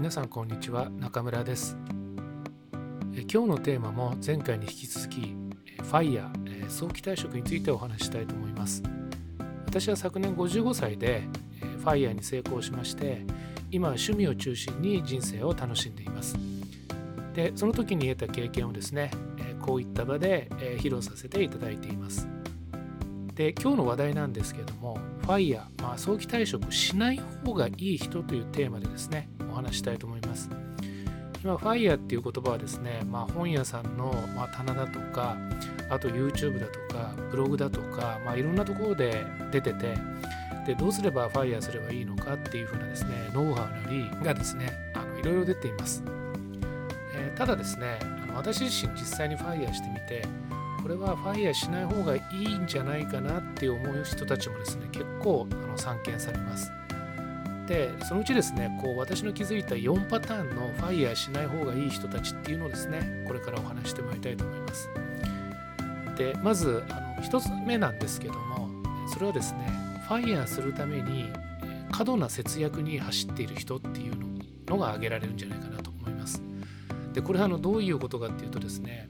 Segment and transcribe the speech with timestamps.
[0.00, 1.76] 皆さんこんにちは中村です。
[3.30, 5.36] 今日のテーマも前回に引き続き
[5.82, 8.82] FIRE 早期退職についてお話ししたいと思います。
[9.66, 11.24] 私は昨年55歳で
[11.84, 13.26] FIRE に成功しまして
[13.70, 16.34] 今は趣味を中心に人生を楽しんでいます。
[17.34, 19.10] でその時に得た経験をですね
[19.60, 20.48] こういった場で
[20.78, 22.26] 披露させていただいています。
[23.34, 24.96] で今日の話題なんですけども
[25.26, 30.48] FIRE、まあ、早期退職しない方がいい人というテーマでですねお話したいと思います。
[31.42, 35.36] 今 FIRE っていう言葉はですね、まあ、本屋さんの、ま棚だとか
[35.88, 39.94] あと YouTube だとかブログだとか、まあ、いろんなところで出てて
[40.66, 46.02] でどうすれば FIRE すればいいのかっていうふうなですねノウハウなりがですねあのいろいろ出ています、
[47.14, 50.26] えー、ただですねあの私自身実際に FIRE してみて
[50.82, 56.70] これは FIRE しない方がいいんじゃないかなって思う人たちもですね結構あの散見されます。
[57.70, 64.90] でそのうちですねこう私の気づいた4パターンの FIRE しない方がいい人たちっていうのをですねこれからお話してもらいたいと思います。
[66.18, 68.68] でまずあの1つ目なんですけども
[69.08, 69.70] それはですね
[70.08, 71.30] FIRE するために
[71.92, 74.14] 過度な節約に走っている人っていう
[74.66, 76.42] のが挙げられるんじゃないかなと思います。
[77.12, 79.08] でこれはあのどういうことかっていうとですね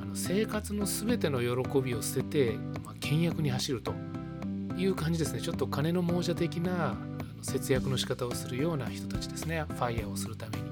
[0.00, 3.92] あの生活の全ての喜びを捨てて、まあ、倹約に走ると
[4.78, 5.42] いう感じですね。
[5.42, 6.96] ちょっと金の亡者的な
[7.42, 9.64] 節約の仕方をするような人たちですね。
[9.68, 10.70] ファイヤーをするために。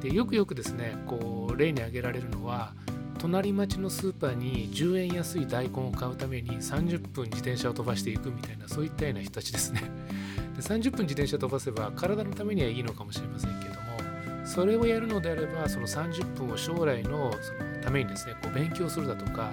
[0.00, 2.72] でよくよくですねこう例に挙げられるのは
[3.18, 9.82] 隣町のスーパーに10円安い大根を買うために30分自転車を飛ばしていくみたいなそういったような人たちですね。
[10.56, 13.80] で30分自転車飛ばせば体のためにはいいのかもしれませんけども
[14.46, 19.52] それをやるのであればその30分を将来のそのためにですねこう勉強するだとか、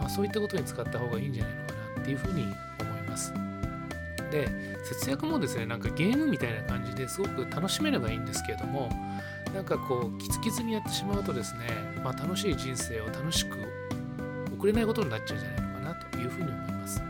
[0.00, 2.42] まあ、そういったことに使った方がいいんじゃないのかなっていうふうに
[2.80, 3.51] 思います。
[4.32, 4.48] で
[4.82, 8.90] 節約もですねなんかゲームみたいな感じですごく楽しめればいいんですけれども
[9.54, 11.60] なんかこうキツキツにやってしまうとですね、
[12.02, 13.58] まあ、楽しい人生を楽しく
[14.56, 17.02] 送れないことになっちゃうんじゃないのかなというふうに思います。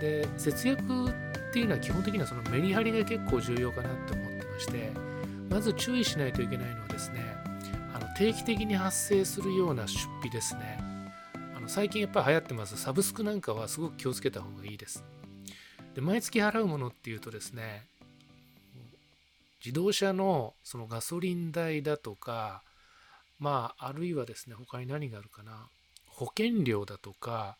[0.00, 1.12] で節約っ
[1.52, 4.92] ていうのは基本的にはそのメリハリが結構重要かなと思ってまして
[5.48, 7.36] まず注意しないといけないのはですね
[7.94, 10.90] あの定期的に発生するような出費ですね
[11.66, 15.04] 最近やっぱり流行ってますサブスクなんかはすごく気をつけた方がいいです
[15.94, 17.84] で毎月払うものっていうとですね
[19.64, 22.62] 自動車のそのガソリン代だとか
[23.38, 25.68] まああるいはですね他に何があるかな
[26.06, 27.56] 保険料だとか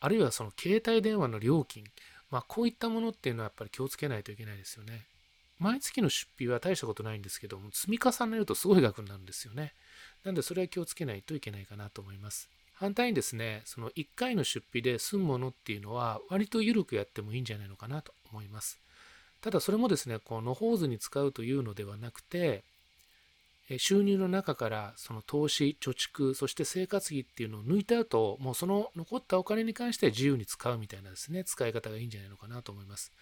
[0.00, 1.84] あるいはその携帯電話の料金
[2.30, 5.06] まあこういったものっていうのはやっぱり気をつけないといけないですよね
[5.58, 9.72] 毎月の出費は大したことないんですけども積み重ねるとすごい額になるんですよね
[10.24, 12.48] なんでそれは気をつけないといけないかなと思います。
[12.78, 18.78] 反対にですね、その1回の出費で済むものっていうのは割と緩くやってもいいんじゃないのかなと思います。
[19.40, 22.62] ただそれもですね、こう、野放図に使うというのではなくて、
[23.78, 33.12] 収入の中からその投資、貯蓄、そして生活費っていうのを抜いた後、もうその残ったお金に関しては自由に使うみたいなですね、使い方がいいんじゃないのかなと思います。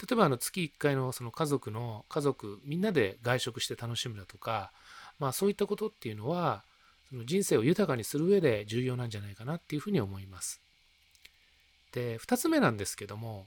[0.00, 4.72] 例えばあの月1回のその家族の家族みんなで外食して楽しむだとか、
[5.18, 6.62] まあそういったことっていうのは
[7.10, 10.60] その人生を豊かにする上で重要なんじゃないかなっていうふうに思います。
[11.92, 13.46] で2つ目なんですけども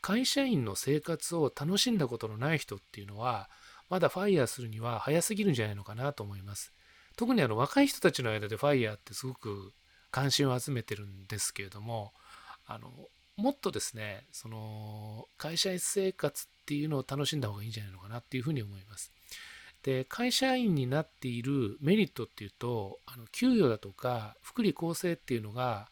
[0.00, 3.48] 会社員の生活を楽しんだことのない人っていうのは
[3.88, 6.72] まだファイヤーするには早すぎるんじゃないのかなと思います。
[7.16, 9.72] 特にあの若い人たちの間でファイヤーってすごく
[10.10, 12.12] 関心を集めてるんですけれども
[12.66, 12.90] あの
[13.36, 19.12] もっとですねその会社員生活っていうのを楽しんだ方がいいんじゃないのかなっていうふうに思います。
[19.86, 25.86] で会社員になっているメリットっていうとあの給与だとか福利厚生っていうのが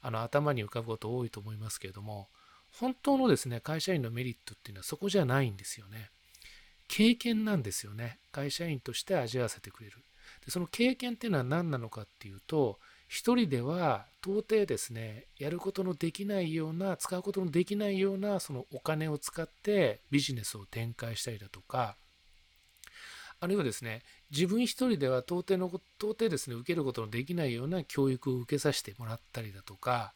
[0.00, 2.28] あの頭に浮かぶこと多いと思いますけれども
[2.78, 6.10] 本当のですね会社員のメリットっていうのはそこじゃないんですよね。
[6.86, 8.18] 経験なんですよね。
[8.30, 9.96] 会社員として味わわせてくれる。
[10.44, 12.78] でその経験っていうのは何なのかっていうと
[13.08, 21.96] 一人では到底ですねやることのできないような使うことのできないようなそのお金を使ってビジネスを展開したりだとか
[23.40, 30.12] あるいはですね、自分一人では到底の、到底ですね、受けることのできないような教育を受けさせてもらったりだとか、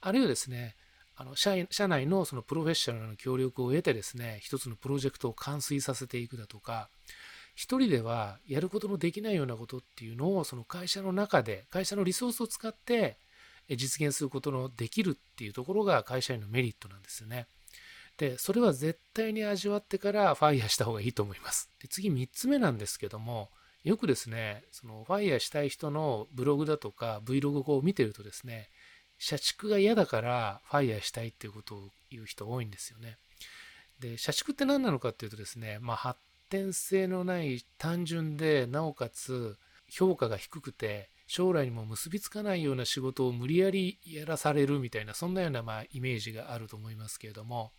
[0.00, 0.74] あるいはですね、
[1.16, 6.88] あの社社内のそのプロフェッショナルの協力を得てですね、一つのプロジェクトを完遂させていくだとか、
[7.54, 13.18] 一人ではやることのできないようなことっていうのをその会社の中で、会社のリソースを使って
[13.68, 17.46] 実現することのできるっていうところが会社員のメリットなんですよね。
[18.18, 21.70] で、それは絶対に味わってからファイヤーした方がいいと思います。
[21.80, 23.50] で次3つ目なんですけども、
[23.82, 28.70] よくですね、そのファイヤーしたい人のブログだとか Vlog を見てるとですね、
[29.18, 33.18] 社畜が嫌だからファイヤーしたいっていうことを言う人多いんですよね。
[34.00, 39.56] で、社畜って何なのかっていうとですね、まあ、発展性のない単純でなおかつ
[39.88, 47.72] 評価が低くて将来にも結びつかないような仕事を無理やりやらされるみたいなそんなようなまあイメージがあると思いますけれども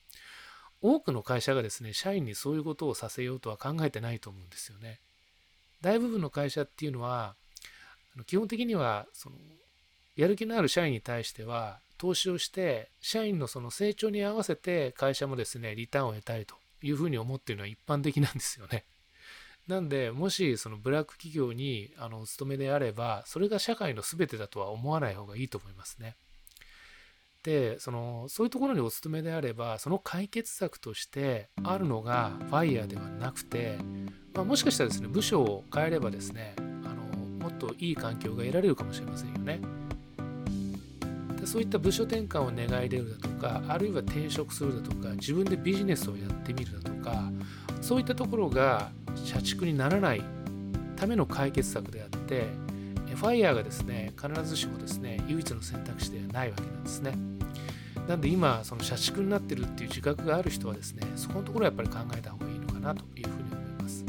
[0.81, 4.99] 多くの会社がですね社員にそういうことをさせようとは考えてないと思うんですよね。
[5.79, 7.35] 大部分の会社っていうのは
[8.27, 9.37] 基本的にはその
[10.17, 18.83] やる気のある社員に対しては投資をして社員のその成長に合わせて会社もですねリターンを得たいというふうに思っているのは一般的なんですよね。
[19.67, 26.15] なんでもしそのブラック企業にあのお勤めであればそれが社会の全てだとは思わない方がいいと思いますね。
[27.45, 33.77] でそのそういうところにお勤めであればその解決策としてあるのがファイヤーではなくて、
[34.33, 37.03] まあ、もしかしたらですね部署を変えればですねあの
[37.43, 39.61] もっといい環境が得られるかもしれませんよね。
[41.39, 47.31] でそういった部署転換を願い出るだとかあるいは転職するだとか自分でビジネスをやってみるだとか
[47.81, 48.91] そういったところが
[49.23, 50.21] 社畜にならない
[50.95, 52.47] ための解決策であって
[53.15, 57.13] ファイヤーがですね必ずしもですね唯一の選択肢ではないわけなんですね。
[58.07, 64.05] なんで今その社畜になってるっていう自覚がある人はですねそこのところはやっぱり考えた方がいいのかなというふうに思います。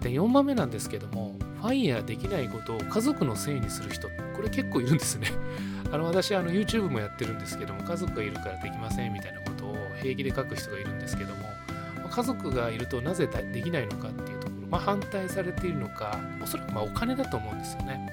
[0.00, 5.28] で4番目なんですけどもファイヤーできないことを家族のせいにする人これ結構いるんですね。
[5.92, 11.55] あの私あの YouTube もやってるんですけども家族がいるからできませんみたいなことを平気で書く人がいるんですけども
[12.16, 18.10] 家族がいるとなぜできないのかっていうところ、まあ、反対されているのかおそらくまお金だと思うんですよね。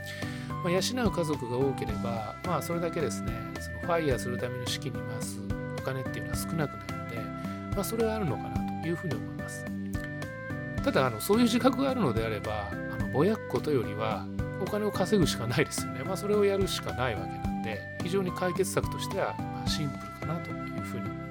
[0.61, 5.39] まあ、養う家族が多ければ、まあ、それだけですねそのファイヤーするための資金に回す
[5.77, 9.65] お金っていうのは少なくなるので、まあ、それはあるのかなというふうに思います。
[10.83, 14.25] ただあのそういう自覚があるのであればあのぼやくことよりは
[14.61, 16.03] お金を稼ぐしかないですよね。
[16.03, 19.33] まあ、それをやるしかないわけなんで非常に解決策としては
[19.65, 21.22] シンプルかなというふうに思います。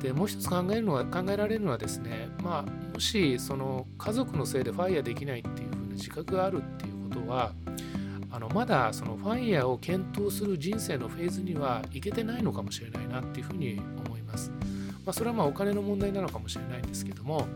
[0.00, 7.52] でもう一つ考えるのは考えられるのはですね、まあ、もしその家族のせいでファイヤーできないっていうふうな自覚があるっていうことは
[8.32, 14.50] あのまだそのファイヤーを検討する人生のフェーズにはいけてないのかもしれないなっていうふうに思います。
[15.04, 17.46] まあ、それはまあお金の問題なのかもしれないんですけども、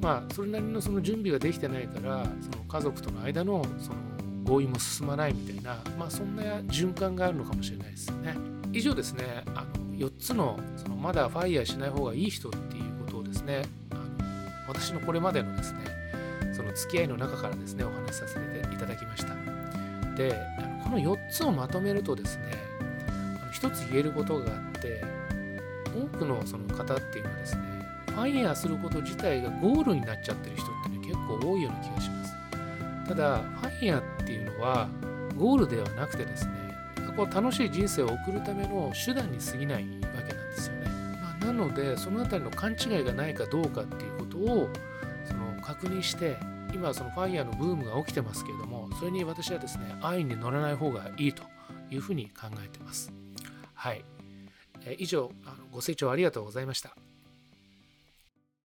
[0.00, 3.96] まあ、それなりのその準備ができてないからその家族との間のその
[4.44, 8.36] 合意も進まないみたいな、まあ、そんな循環があるのかもしれないですよね。
[8.72, 14.02] 以上ですねあの4つのそのまだファイヤーしない方がいい人っていうことをですねあの
[14.66, 15.80] 私のこれまでのですね
[16.54, 19.34] その付き合いの中からですねお話しさせていただきました。
[20.16, 20.34] で
[20.82, 22.44] この4つをまとめるとですね
[23.52, 25.04] 一つ言えることがあって
[25.94, 27.62] 多くのその方っていうのはですね
[28.08, 32.34] ファイヤーすること自体がゴールになっちゃってる人ってね結構多いような気がします
[33.08, 34.88] ただファイヤーっていうのは
[35.36, 36.59] ゴールではなくてですね
[37.12, 40.88] こう楽しい人生を送るための手段に過ぎないわけなんですよね、
[41.20, 44.68] まあ、なのでその辺りの勘違いがないかどうかっていうことを
[45.24, 46.36] その確認して
[46.74, 51.42] 今そのファイヤーのブームが起きてますけれどもそれに私はですね安易に乗らない方がいいと
[51.90, 53.12] いうふうに考えてます。
[53.74, 54.04] はい、
[54.84, 56.94] え以上あのご清聴ありがとうございました。